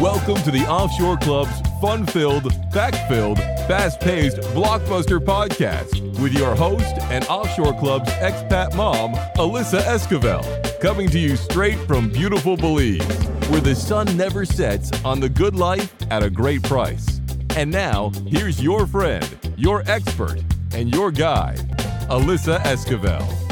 Welcome 0.00 0.36
to 0.42 0.50
the 0.50 0.66
Offshore 0.68 1.16
Club's 1.16 1.58
fun 1.80 2.04
filled, 2.04 2.52
fact 2.70 2.98
filled, 3.08 3.38
fast 3.66 3.98
paced 3.98 4.36
blockbuster 4.52 5.18
podcast 5.18 6.20
with 6.20 6.34
your 6.34 6.54
host 6.54 6.98
and 7.04 7.24
Offshore 7.28 7.72
Club's 7.78 8.10
expat 8.10 8.76
mom, 8.76 9.14
Alyssa 9.36 9.80
Esquivel, 9.80 10.80
coming 10.80 11.08
to 11.08 11.18
you 11.18 11.34
straight 11.34 11.78
from 11.86 12.10
beautiful 12.10 12.58
Belize, 12.58 13.00
where 13.48 13.62
the 13.62 13.74
sun 13.74 14.14
never 14.18 14.44
sets 14.44 14.90
on 15.02 15.18
the 15.18 15.30
good 15.30 15.56
life 15.56 15.94
at 16.10 16.22
a 16.22 16.28
great 16.28 16.62
price. 16.62 17.22
And 17.56 17.70
now, 17.70 18.10
here's 18.26 18.62
your 18.62 18.86
friend, 18.86 19.26
your 19.56 19.82
expert, 19.86 20.44
and 20.72 20.94
your 20.94 21.10
guide, 21.10 21.56
Alyssa 22.10 22.58
Esquivel. 22.64 23.45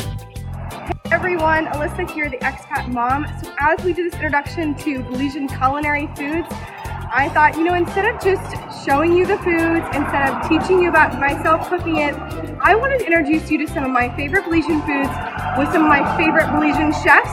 Everyone, 1.15 1.67
Alyssa 1.67 2.11
here, 2.11 2.29
the 2.29 2.39
expat 2.39 2.89
mom. 2.89 3.25
So 3.41 3.55
as 3.61 3.81
we 3.85 3.93
do 3.93 4.03
this 4.03 4.15
introduction 4.15 4.75
to 4.79 4.99
Belizean 5.05 5.47
culinary 5.47 6.09
foods, 6.17 6.49
I 6.51 7.31
thought, 7.33 7.55
you 7.57 7.63
know, 7.63 7.75
instead 7.75 8.13
of 8.13 8.21
just 8.21 8.85
showing 8.85 9.13
you 9.17 9.25
the 9.25 9.39
foods, 9.39 9.87
instead 9.95 10.29
of 10.29 10.49
teaching 10.49 10.83
you 10.83 10.89
about 10.89 11.21
myself 11.21 11.69
cooking 11.69 11.99
it, 11.99 12.17
I 12.61 12.75
wanted 12.75 12.99
to 12.99 13.07
introduce 13.07 13.49
you 13.49 13.65
to 13.65 13.73
some 13.73 13.85
of 13.85 13.93
my 13.93 14.15
favorite 14.17 14.43
Belizean 14.43 14.83
foods 14.85 15.15
with 15.57 15.73
some 15.73 15.83
of 15.83 15.89
my 15.89 16.03
favorite 16.17 16.47
Belizean 16.47 16.91
chefs 17.05 17.31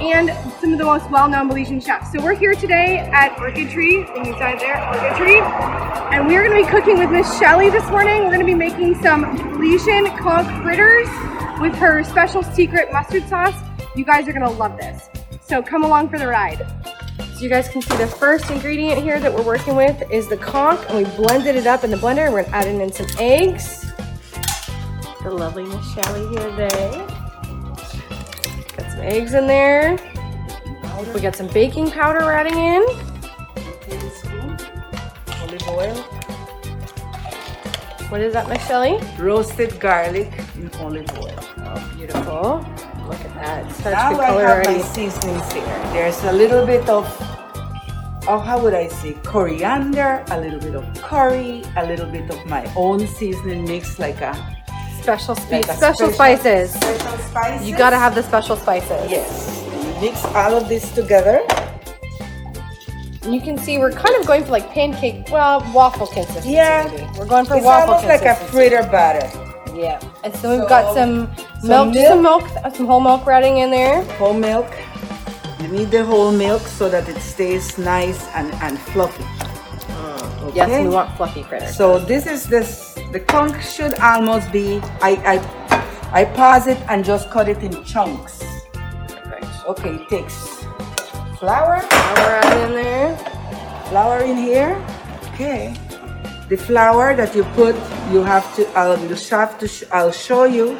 and 0.00 0.30
some 0.60 0.72
of 0.72 0.78
the 0.78 0.84
most 0.84 1.10
well-known 1.10 1.50
Belizean 1.50 1.84
chefs. 1.84 2.12
So 2.12 2.22
we're 2.22 2.36
here 2.36 2.54
today 2.54 2.98
at 2.98 3.36
Orchid 3.40 3.68
Tree, 3.70 4.06
inside 4.14 4.60
there, 4.60 4.78
Orchid 4.94 5.16
Tree, 5.16 5.40
and 6.14 6.28
we're 6.28 6.44
gonna 6.44 6.62
be 6.62 6.68
cooking 6.70 7.00
with 7.00 7.10
Miss 7.10 7.36
Shelly 7.36 7.68
this 7.68 7.90
morning. 7.90 8.26
We're 8.26 8.30
gonna 8.30 8.44
be 8.44 8.54
making 8.54 8.94
some 9.02 9.24
Belizean 9.24 10.16
conch 10.20 10.46
fritters 10.62 11.08
with 11.60 11.74
her 11.74 12.04
special 12.04 12.42
secret 12.42 12.92
mustard 12.92 13.28
sauce. 13.28 13.54
You 13.96 14.04
guys 14.04 14.28
are 14.28 14.32
gonna 14.32 14.50
love 14.50 14.76
this. 14.76 15.08
So 15.42 15.62
come 15.62 15.84
along 15.84 16.10
for 16.10 16.18
the 16.18 16.26
ride. 16.26 16.66
So 17.34 17.40
you 17.40 17.48
guys 17.48 17.68
can 17.68 17.82
see 17.82 17.96
the 17.96 18.06
first 18.06 18.50
ingredient 18.50 19.02
here 19.02 19.18
that 19.20 19.32
we're 19.32 19.42
working 19.42 19.76
with 19.76 20.02
is 20.10 20.28
the 20.28 20.36
conch, 20.36 20.80
and 20.88 20.98
we 20.98 21.04
blended 21.16 21.56
it 21.56 21.66
up 21.66 21.84
in 21.84 21.90
the 21.90 21.96
blender. 21.96 22.32
We're 22.32 22.42
gonna 22.44 22.56
add 22.56 22.66
in 22.66 22.92
some 22.92 23.06
eggs. 23.18 23.86
The 25.22 25.30
lovely 25.30 25.64
Miss 25.64 25.94
Shelly 25.94 26.28
here 26.28 26.50
today. 26.50 26.90
Got 28.76 28.90
some 28.90 29.00
eggs 29.00 29.34
in 29.34 29.46
there. 29.46 29.98
We 31.14 31.20
got 31.20 31.36
some 31.36 31.48
baking 31.48 31.90
powder 31.90 32.20
we're 32.20 32.32
adding 32.32 32.58
in. 32.58 32.84
olive 35.40 35.68
oil, 35.68 36.04
What 38.08 38.20
is 38.22 38.32
that, 38.32 38.48
Miss 38.48 38.66
Shelly? 38.66 38.98
roasted 39.18 39.78
garlic 39.80 40.30
in 40.56 40.70
olive 40.80 41.10
oil. 41.18 41.34
Oh, 41.58 41.92
beautiful. 41.96 42.64
Look 43.06 43.20
at 43.20 43.34
that. 43.34 43.70
Such 43.72 43.92
now 43.92 44.10
good 44.12 44.20
I 44.20 44.26
color 44.28 44.46
have 44.46 44.56
already. 44.66 44.78
my 44.78 44.84
seasonings 44.84 45.52
here. 45.52 45.64
There's 45.92 46.22
a 46.24 46.32
little 46.32 46.64
bit 46.64 46.88
of, 46.88 47.04
oh, 48.26 48.38
how 48.38 48.58
would 48.62 48.72
I 48.72 48.88
say, 48.88 49.12
coriander, 49.24 50.24
a 50.30 50.40
little 50.40 50.58
bit 50.58 50.74
of 50.74 50.84
curry, 51.02 51.62
a 51.76 51.86
little 51.86 52.06
bit 52.06 52.30
of 52.30 52.44
my 52.46 52.64
own 52.76 53.06
seasoning 53.06 53.64
mix, 53.64 53.98
like 53.98 54.20
a 54.22 54.32
Special, 55.02 55.34
spe- 55.36 55.52
like 55.52 55.68
a 55.68 55.74
special 55.76 56.10
spices. 56.10 56.72
Special 56.74 57.18
spices. 57.18 57.68
You 57.68 57.76
gotta 57.76 57.96
have 57.96 58.14
the 58.14 58.22
special 58.22 58.56
spices. 58.56 59.10
Yes. 59.10 59.64
Mix 60.00 60.22
all 60.24 60.54
of 60.54 60.68
this 60.68 60.92
together. 60.94 61.40
You 63.32 63.40
can 63.40 63.58
see 63.58 63.78
we're 63.78 63.92
kind 63.92 64.14
of 64.16 64.26
going 64.26 64.44
for 64.44 64.50
like 64.52 64.70
pancake, 64.70 65.28
well, 65.30 65.60
waffle 65.74 66.06
consistency. 66.06 66.50
Yeah. 66.52 66.88
maybe. 66.90 67.06
We're 67.18 67.26
going 67.26 67.44
for 67.44 67.56
It's 67.56 67.64
waffle 67.64 67.94
almost 67.94 68.06
like 68.08 68.22
a 68.22 68.34
fritter 68.34 68.82
batter. 68.90 69.26
Yeah. 69.76 70.00
And 70.24 70.34
so 70.34 70.58
we've 70.58 70.68
got 70.68 70.94
So, 70.94 70.94
some 70.94 71.36
some 71.62 71.90
milk, 71.92 72.08
some 72.08 72.22
milk. 72.22 72.42
uh, 72.64 72.70
some 72.70 72.86
whole 72.86 73.00
milk 73.00 73.26
we're 73.26 73.40
in 73.40 73.70
there. 73.70 74.02
Whole 74.16 74.34
milk. 74.34 74.66
You 75.60 75.68
need 75.68 75.90
the 75.90 76.04
whole 76.04 76.32
milk 76.32 76.62
so 76.62 76.88
that 76.88 77.08
it 77.08 77.18
stays 77.20 77.78
nice 77.78 78.26
and, 78.34 78.52
and 78.54 78.78
fluffy. 78.78 79.22
Yes, 79.22 80.32
Okay. 80.42 80.56
Yes, 80.56 80.82
we 80.84 80.88
want 80.94 81.14
fluffy 81.16 81.42
fritters. 81.42 81.76
So 81.76 81.98
this 81.98 82.26
is 82.26 82.46
this 82.46 82.94
the 83.12 83.20
conch 83.20 83.68
should 83.70 83.94
almost 84.00 84.50
be 84.50 84.80
I 85.02 85.10
I 85.34 86.20
I 86.20 86.24
pause 86.24 86.66
it 86.68 86.78
and 86.88 87.04
just 87.04 87.28
cut 87.30 87.48
it 87.48 87.58
in 87.62 87.84
chunks. 87.84 88.42
Perfect. 88.72 89.44
Okay, 89.66 89.90
it 89.96 90.08
takes 90.08 90.64
flour, 91.38 91.84
we're 92.16 92.40
in. 92.64 92.77
Flour 93.88 94.20
in 94.22 94.36
here. 94.36 94.76
Okay. 95.34 95.74
The 96.48 96.56
flour 96.56 97.14
that 97.16 97.34
you 97.34 97.44
put, 97.54 97.74
you 98.12 98.22
have 98.22 98.44
to 98.56 98.66
I'll 98.78 98.98
you 99.00 99.14
have 99.30 99.58
to 99.60 99.68
I'll 99.92 100.12
show 100.12 100.44
you 100.44 100.76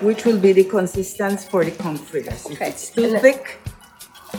which 0.00 0.24
will 0.24 0.38
be 0.38 0.52
the 0.52 0.64
consistency 0.64 1.48
for 1.50 1.64
the 1.64 1.70
conch 1.70 2.00
fritters. 2.00 2.44
If 2.46 2.52
Okay. 2.56 2.68
it's 2.68 2.90
too 2.90 3.04
And 3.04 3.20
thick, 3.20 3.58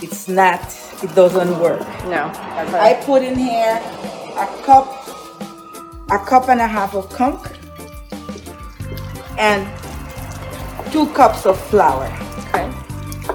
it's 0.01 0.27
not, 0.27 0.61
it 1.01 1.13
doesn't 1.15 1.59
work. 1.59 1.79
No. 2.05 2.31
I 2.35 2.99
put 3.05 3.23
in 3.23 3.35
here 3.37 3.79
a 4.37 4.47
cup, 4.65 4.87
a 6.11 6.19
cup 6.19 6.49
and 6.49 6.59
a 6.61 6.67
half 6.67 6.93
of 6.93 7.09
conch, 7.09 7.41
and 9.37 9.65
two 10.91 11.07
cups 11.13 11.45
of 11.45 11.59
flour 11.69 12.05
Okay. 12.49 12.69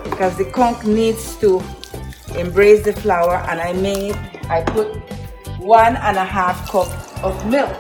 because 0.05 0.37
the 0.37 0.45
conch 0.53 0.85
needs 0.85 1.37
to 1.37 1.63
embrace 2.37 2.85
the 2.85 2.93
flour. 2.93 3.37
And 3.49 3.61
I 3.61 3.73
made, 3.73 4.15
I 4.49 4.63
put 4.63 4.97
one 5.59 5.97
and 5.97 6.17
a 6.17 6.25
half 6.25 6.71
cup 6.71 6.89
of 7.23 7.35
milk. 7.47 7.77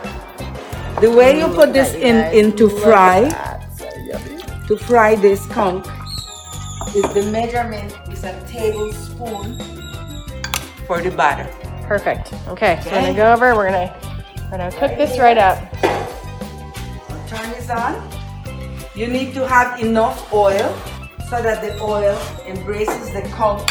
The 1.00 1.10
way 1.10 1.38
you 1.38 1.48
put 1.48 1.72
this 1.72 1.94
in 1.94 2.32
into 2.34 2.68
fry, 2.68 3.28
to 4.68 4.76
fry 4.76 5.14
this 5.14 5.46
conch, 5.46 5.86
is 6.94 7.14
the 7.14 7.30
measurement 7.32 7.96
is 8.10 8.24
a 8.24 8.38
tablespoon 8.46 9.58
for 10.86 11.00
the 11.00 11.10
batter. 11.10 11.48
Perfect. 11.86 12.32
Okay. 12.48 12.80
So 12.84 12.90
we're 12.90 13.00
gonna 13.00 13.14
go 13.14 13.32
over. 13.32 13.54
We're 13.54 13.70
gonna 13.70 13.96
we're 14.50 14.58
gonna 14.58 14.70
cook 14.72 14.96
this 14.96 15.18
right 15.18 15.38
up. 15.38 15.58
Turn 17.28 17.50
this 17.50 17.70
on. 17.70 18.10
You 18.94 19.06
need 19.06 19.32
to 19.34 19.46
have 19.46 19.80
enough 19.80 20.32
oil 20.32 20.76
so 21.30 21.40
that 21.40 21.62
the 21.62 21.80
oil 21.80 22.18
embraces 22.46 23.12
the 23.12 23.22
conch 23.32 23.70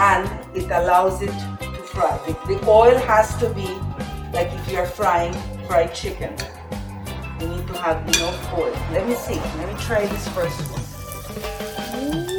and 0.00 0.24
it 0.56 0.64
allows 0.70 1.20
it 1.20 1.34
to 1.60 1.82
fry. 1.92 2.16
The, 2.26 2.32
the 2.48 2.68
oil 2.68 2.96
has 3.04 3.36
to 3.36 3.50
be 3.50 3.68
like 4.32 4.48
if 4.48 4.72
you're 4.72 4.86
frying 4.86 5.34
fried 5.68 5.94
chicken. 5.94 6.32
You 7.38 7.48
need 7.48 7.66
to 7.68 7.74
have 7.74 8.00
enough 8.08 8.54
oil. 8.54 8.72
Let 8.92 9.06
me 9.06 9.14
see. 9.14 9.36
Let 9.36 9.68
me 9.68 9.76
try 9.80 10.06
this 10.06 10.26
first 10.28 10.58
one. 10.72 10.80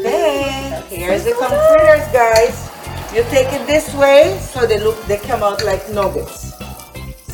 Okay, 0.02 0.82
here's 0.90 1.24
the 1.24 1.34
fritters, 1.38 2.08
guys. 2.12 2.70
You 3.14 3.24
take 3.30 3.54
it 3.54 3.68
this 3.68 3.94
way 3.94 4.40
so 4.40 4.66
they 4.66 4.80
look 4.80 4.98
they 5.06 5.18
come 5.18 5.44
out 5.44 5.64
like 5.64 5.88
nuggets. 5.92 6.54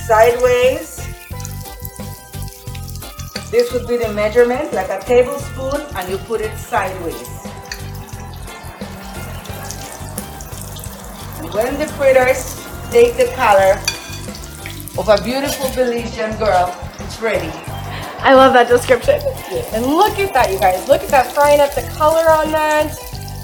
Sideways. 0.08 0.98
This 3.50 3.72
would 3.72 3.88
be 3.88 3.96
the 3.96 4.12
measurement, 4.12 4.74
like 4.74 4.90
a 4.90 5.00
tablespoon, 5.00 5.80
and 5.96 6.10
you 6.10 6.18
put 6.18 6.42
it 6.42 6.58
sideways. 6.58 7.37
When 11.54 11.80
the 11.80 11.88
fritters 11.88 12.56
take 12.92 13.16
the 13.18 13.32
color 13.36 13.80
of 14.98 15.08
a 15.08 15.24
beautiful 15.24 15.68
Belizean 15.72 16.38
girl, 16.40 16.76
it's 17.00 17.22
ready. 17.22 17.52
I 18.20 18.34
love 18.34 18.54
that 18.54 18.68
description. 18.68 19.22
And 19.74 19.86
look 19.86 20.20
at 20.20 20.34
that, 20.34 20.52
you 20.52 20.60
guys. 20.60 20.88
Look 20.88 21.02
at 21.04 21.10
that 21.10 21.32
frying 21.34 21.62
up 21.62 21.74
the 21.76 21.84
color 21.96 22.30
on 22.30 22.52
that. 22.52 22.96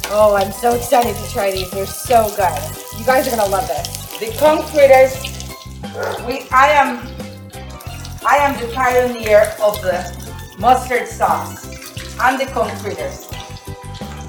Oh, 0.10 0.36
I'm 0.36 0.52
so 0.52 0.74
excited 0.74 1.16
to 1.16 1.32
try 1.32 1.52
these. 1.52 1.70
They're 1.72 1.86
so 1.86 2.28
good. 2.36 3.00
You 3.00 3.06
guys 3.06 3.28
are 3.28 3.36
gonna 3.36 3.50
love 3.50 3.68
this. 3.68 4.18
The 4.20 4.36
conch 4.38 4.66
fritters, 4.72 5.16
we, 6.26 6.48
I 6.50 6.70
am, 6.72 7.08
I 8.26 8.38
am 8.38 8.60
the 8.60 8.74
pioneer 8.74 9.54
of 9.62 9.82
the 9.82 10.02
mustard 10.60 11.08
sauce 11.08 11.66
and 12.20 12.40
the 12.40 12.46
conch 12.48 12.74
fritters. 12.82 13.30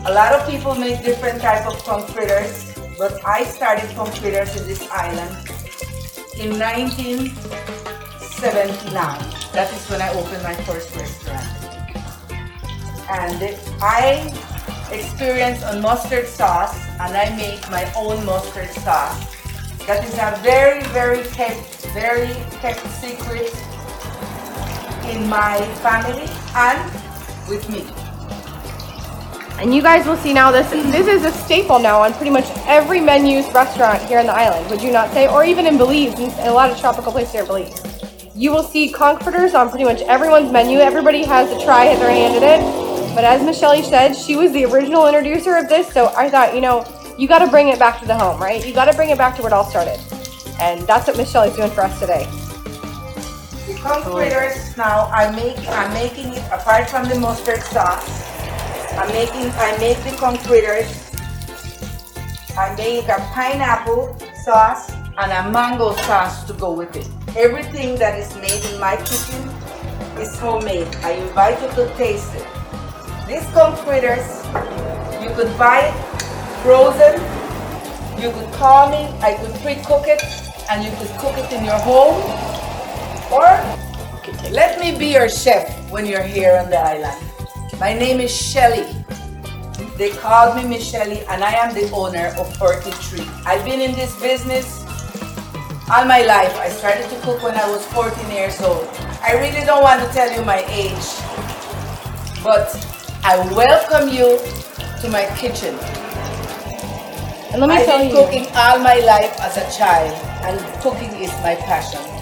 A 0.07 0.13
lot 0.13 0.33
of 0.33 0.49
people 0.49 0.75
make 0.75 1.03
different 1.03 1.41
type 1.41 1.67
of 1.67 1.83
conch 1.85 2.11
fritters, 2.11 2.75
but 2.99 3.25
I 3.25 3.45
started 3.45 3.89
fritters 4.21 4.57
in 4.61 4.67
this 4.67 4.89
island 4.91 5.35
in 6.39 6.59
1979. 6.59 7.35
That 9.53 9.73
is 9.73 9.89
when 9.91 10.03
I 10.03 10.09
opened 10.15 10.43
my 10.43 10.55
first 10.65 10.95
restaurant. 10.97 11.47
And 13.11 13.57
I 13.83 14.33
experienced 14.91 15.65
on 15.65 15.81
mustard 15.81 16.27
sauce 16.27 16.77
and 17.01 17.17
I 17.17 17.35
make 17.37 17.69
my 17.71 17.91
own 17.97 18.25
mustard 18.25 18.71
sauce. 18.71 19.19
That 19.87 20.05
is 20.05 20.15
a 20.15 20.37
very, 20.43 20.83
very 20.93 21.23
kept, 21.35 21.87
very 21.93 22.35
kept 22.61 22.87
secret 23.01 23.53
in 25.07 25.29
my 25.29 25.61
family 25.83 26.29
and 26.55 26.91
with 27.49 27.69
me. 27.69 28.04
And 29.61 29.75
you 29.75 29.83
guys 29.83 30.07
will 30.07 30.17
see 30.17 30.33
now 30.33 30.51
this 30.51 30.69
this 30.71 31.07
is 31.07 31.25
a 31.25 31.33
staple 31.33 31.79
now 31.79 32.01
on 32.01 32.13
pretty 32.15 32.31
much 32.31 32.47
every 32.67 33.01
menu's 33.01 33.47
restaurant 33.55 34.03
here 34.03 34.19
in 34.19 34.27
the 34.27 34.33
island, 34.33 34.69
would 34.71 34.83
you 34.83 34.93
not 34.93 35.11
say? 35.13 35.29
Or 35.29 35.45
even 35.45 35.67
in 35.67 35.79
Belize, 35.79 36.19
in 36.19 36.31
a 36.47 36.53
lot 36.53 36.71
of 36.71 36.79
tropical 36.79 37.13
places 37.13 37.33
here 37.33 37.43
in 37.43 37.47
Belize. 37.47 37.81
You 38.35 38.51
will 38.51 38.65
see 38.65 38.91
conch 38.91 39.23
fritters 39.23 39.55
on 39.55 39.71
pretty 39.71 39.85
much 39.85 40.01
everyone's 40.03 40.51
menu. 40.51 40.79
Everybody 40.81 41.25
has 41.25 41.51
a 41.53 41.65
try 41.65 41.87
at 41.87 41.99
their 42.01 42.11
hand 42.11 42.43
at 42.43 42.61
it. 42.61 43.15
But 43.15 43.23
as 43.23 43.45
Miss 43.45 43.61
Shelly 43.61 43.83
said, 43.83 44.15
she 44.15 44.35
was 44.35 44.51
the 44.51 44.65
original 44.65 45.07
introducer 45.07 45.57
of 45.57 45.69
this, 45.69 45.87
so 45.93 46.13
I 46.17 46.29
thought, 46.29 46.53
you 46.53 46.61
know, 46.61 46.85
you 47.17 47.29
got 47.29 47.39
to 47.39 47.47
bring 47.47 47.69
it 47.69 47.79
back 47.79 48.01
to 48.01 48.07
the 48.07 48.15
home, 48.19 48.41
right? 48.43 48.67
You 48.67 48.75
got 48.75 48.87
to 48.87 48.97
bring 48.97 49.11
it 49.11 49.19
back 49.19 49.37
to 49.37 49.43
where 49.43 49.53
it 49.53 49.55
all 49.55 49.65
started. 49.65 50.01
And 50.61 50.81
that's 50.83 51.07
what 51.07 51.17
Miss 51.17 51.31
Shelly's 51.31 51.55
doing 51.55 51.71
for 51.71 51.83
us 51.83 52.01
today. 52.01 52.25
The 53.69 53.79
conch 53.81 54.05
fritters 54.05 54.77
now 54.77 55.07
I 55.13 55.31
make 55.31 55.57
I'm 55.69 55.93
making 55.95 56.33
it 56.33 56.45
apart 56.51 56.91
from 56.91 57.09
the 57.09 57.15
mustard 57.21 57.63
sauce. 57.63 58.24
I'm 58.97 59.09
making 59.09 59.51
I 59.57 59.77
make 59.79 59.99
the 60.05 60.17
conch 60.17 60.39
fritters. 60.41 60.87
I 62.57 62.75
make 62.77 63.09
a 63.09 63.19
pineapple 63.35 64.17
sauce 64.45 64.93
and 65.19 65.33
a 65.33 65.51
mango 65.51 65.97
sauce 66.07 66.45
to 66.45 66.53
go 66.53 66.73
with 66.73 66.95
it. 66.95 67.09
Everything 67.37 67.97
that 67.97 68.17
is 68.17 68.33
made 68.37 68.65
in 68.73 68.79
my 68.79 68.95
kitchen 68.99 69.49
is 70.23 70.39
homemade. 70.39 70.87
I 71.03 71.13
invite 71.13 71.61
you 71.61 71.69
to 71.75 71.93
taste 71.97 72.33
it. 72.37 72.47
These 73.27 73.45
conch 73.51 73.81
fritters, 73.81 74.45
you 75.21 75.35
could 75.35 75.51
buy 75.59 75.91
it 75.91 76.15
frozen. 76.63 77.19
You 78.23 78.31
could 78.31 78.53
call 78.55 78.91
me. 78.91 79.11
I 79.21 79.35
could 79.35 79.55
pre-cook 79.61 80.07
it, 80.07 80.23
and 80.71 80.85
you 80.85 80.91
could 80.99 81.11
cook 81.19 81.37
it 81.37 81.53
in 81.53 81.65
your 81.65 81.79
home. 81.81 82.23
Or 83.33 83.49
let 84.53 84.79
me 84.79 84.97
be 84.97 85.09
your 85.09 85.29
chef 85.29 85.91
when 85.91 86.07
you're 86.07 86.23
here 86.23 86.57
on 86.63 86.71
the 86.71 86.79
island. 86.79 87.24
My 87.81 87.93
name 87.93 88.21
is 88.21 88.31
Shelly. 88.31 88.87
They 89.97 90.11
called 90.11 90.57
me 90.57 90.65
Miss 90.69 90.89
Shelly, 90.89 91.21
and 91.29 91.43
I 91.43 91.53
am 91.53 91.75
the 91.75 91.91
owner 91.91 92.29
of 92.39 92.47
Orchid 92.63 92.95
Tree. 92.95 93.27
I've 93.45 93.65
been 93.65 93.81
in 93.81 93.93
this 93.93 94.15
business 94.21 94.85
all 95.91 96.05
my 96.05 96.23
life. 96.23 96.55
I 96.59 96.69
started 96.69 97.09
to 97.11 97.17
cook 97.23 97.43
when 97.43 97.55
I 97.55 97.69
was 97.69 97.85
14 97.89 98.31
years 98.31 98.61
old. 98.61 98.89
I 99.23 99.33
really 99.35 99.67
don't 99.67 99.83
want 99.83 100.01
to 100.03 100.09
tell 100.15 100.31
you 100.33 100.45
my 100.45 100.63
age, 100.71 101.05
but 102.43 102.71
I 103.25 103.39
welcome 103.55 104.09
you 104.09 104.39
to 105.03 105.09
my 105.11 105.27
kitchen. 105.37 105.75
And 107.51 107.61
let 107.61 107.69
me 107.71 107.77
I've 107.77 107.87
tell 107.87 107.99
been 107.99 108.11
you, 108.11 108.15
cooking 108.15 108.47
all 108.55 108.79
my 108.79 109.01
life 109.01 109.35
as 109.41 109.57
a 109.59 109.67
child, 109.77 110.15
and 110.47 110.59
cooking 110.81 111.11
is 111.23 111.31
my 111.43 111.57
passion. 111.57 112.14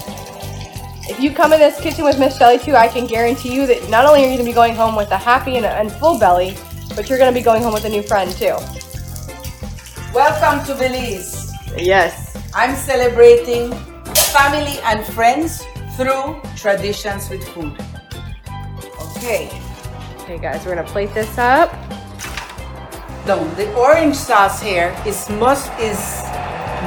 If 1.09 1.19
you 1.19 1.33
come 1.33 1.51
in 1.51 1.59
this 1.59 1.79
kitchen 1.81 2.05
with 2.05 2.17
Miss 2.17 2.37
Shelly 2.37 2.57
too, 2.57 2.75
I 2.75 2.87
can 2.87 3.05
guarantee 3.05 3.53
you 3.53 3.67
that 3.67 3.89
not 3.89 4.05
only 4.05 4.21
are 4.21 4.29
you 4.29 4.37
going 4.37 4.45
to 4.45 4.45
be 4.45 4.53
going 4.53 4.73
home 4.73 4.95
with 4.95 5.11
a 5.11 5.17
happy 5.17 5.57
and, 5.57 5.65
and 5.65 5.91
full 5.91 6.17
belly, 6.17 6.55
but 6.95 7.09
you're 7.09 7.17
going 7.17 7.33
to 7.33 7.37
be 7.37 7.43
going 7.43 7.61
home 7.61 7.73
with 7.73 7.83
a 7.83 7.89
new 7.89 8.01
friend 8.01 8.31
too. 8.31 8.55
Welcome 10.13 10.65
to 10.67 10.75
Belize. 10.75 11.51
Yes. 11.75 12.37
I'm 12.53 12.75
celebrating 12.75 13.73
family 14.31 14.79
and 14.83 15.05
friends 15.07 15.63
through 15.97 16.39
traditions 16.55 17.29
with 17.29 17.45
food. 17.49 17.75
Okay. 19.17 19.49
Okay, 20.19 20.37
guys, 20.37 20.65
we're 20.65 20.75
going 20.75 20.85
to 20.85 20.91
plate 20.91 21.13
this 21.13 21.37
up. 21.37 21.73
No, 23.27 23.43
the 23.55 23.73
orange 23.75 24.15
sauce 24.15 24.61
here 24.61 24.95
is 25.05 25.29
must 25.31 25.71
is 25.79 25.99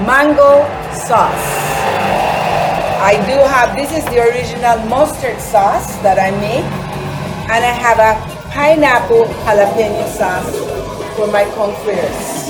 mango 0.06 0.64
sauce. 0.94 1.75
I 2.98 3.14
do 3.26 3.36
have 3.36 3.76
this 3.76 3.92
is 3.92 4.04
the 4.06 4.20
original 4.20 4.78
mustard 4.88 5.38
sauce 5.40 5.96
that 6.02 6.18
I 6.18 6.30
make, 6.40 6.64
and 7.50 7.64
I 7.64 7.72
have 7.76 7.98
a 7.98 8.16
pineapple 8.50 9.26
jalapeno 9.44 10.08
sauce 10.08 10.50
for 11.14 11.26
my 11.26 11.44
conch 11.54 11.76
fritters. 11.84 12.48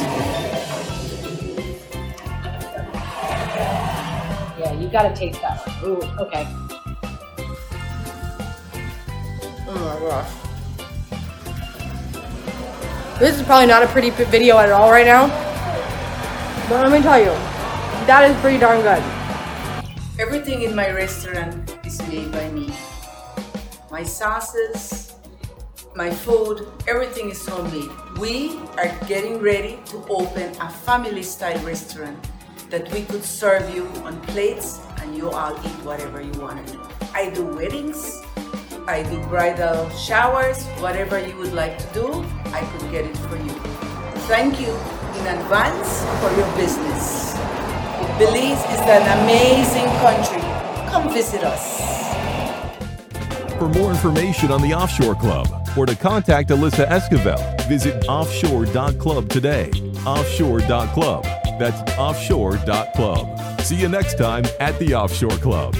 Yeah, 4.58 4.72
you 4.80 4.88
got 4.88 5.02
to 5.02 5.14
taste 5.14 5.40
that 5.42 5.58
one. 5.66 5.90
Ooh, 5.90 6.00
okay. 6.22 6.46
Oh 9.68 9.74
my 9.74 9.98
gosh. 10.08 10.30
This 13.18 13.36
is 13.36 13.42
probably 13.42 13.66
not 13.66 13.82
a 13.82 13.86
pretty 13.88 14.10
video 14.10 14.58
at 14.58 14.70
all 14.70 14.90
right 14.90 15.06
now. 15.06 15.26
But 16.68 16.82
let 16.82 16.92
me 16.92 17.02
tell 17.02 17.18
you, 17.18 17.34
that 18.06 18.30
is 18.30 18.36
pretty 18.40 18.58
darn 18.58 18.80
good. 18.82 19.02
Everything 20.18 20.62
in 20.62 20.74
my 20.74 20.90
restaurant 20.90 21.76
is 21.84 22.00
made 22.08 22.32
by 22.32 22.48
me. 22.48 22.72
My 23.90 24.02
sauces, 24.02 25.12
my 25.94 26.08
food, 26.10 26.66
everything 26.88 27.28
is 27.28 27.46
homemade. 27.46 27.90
We 28.16 28.56
are 28.78 28.88
getting 29.06 29.36
ready 29.38 29.78
to 29.92 30.02
open 30.08 30.56
a 30.56 30.70
family 30.70 31.22
style 31.22 31.62
restaurant 31.66 32.16
that 32.70 32.90
we 32.92 33.02
could 33.04 33.24
serve 33.24 33.68
you 33.74 33.84
on 34.08 34.18
plates 34.32 34.80
and 35.02 35.14
you 35.14 35.28
all 35.28 35.52
eat 35.52 35.78
whatever 35.84 36.22
you 36.22 36.32
want 36.40 36.66
to 36.66 36.72
do. 36.72 36.80
I 37.12 37.28
do 37.28 37.44
weddings, 37.44 38.22
I 38.88 39.02
do 39.02 39.20
bridal 39.28 39.90
showers, 39.90 40.64
whatever 40.80 41.20
you 41.20 41.36
would 41.36 41.52
like 41.52 41.76
to 41.76 41.86
do, 41.92 42.24
I 42.56 42.64
could 42.64 42.90
get 42.90 43.04
it 43.04 43.16
for 43.28 43.36
you. 43.36 43.52
Thank 44.32 44.62
you 44.62 44.72
in 45.20 45.26
advance 45.26 46.04
for 46.24 46.32
your 46.40 46.48
business. 46.56 47.36
Belize 48.18 48.64
is 48.72 48.80
an 48.80 49.20
amazing 49.20 49.84
country. 50.00 50.40
Come 50.90 51.12
visit 51.12 51.44
us. 51.44 51.84
For 53.58 53.68
more 53.68 53.90
information 53.90 54.50
on 54.50 54.62
the 54.62 54.72
Offshore 54.72 55.16
Club 55.16 55.46
or 55.76 55.84
to 55.84 55.94
contact 55.94 56.48
Alyssa 56.48 56.88
Esquivel, 56.88 57.68
visit 57.68 58.08
offshore.club 58.08 59.28
today. 59.28 59.70
Offshore.club. 60.06 61.24
That's 61.58 61.98
offshore.club. 61.98 63.60
See 63.60 63.76
you 63.76 63.88
next 63.88 64.16
time 64.16 64.44
at 64.60 64.78
the 64.78 64.94
Offshore 64.94 65.36
Club. 65.38 65.74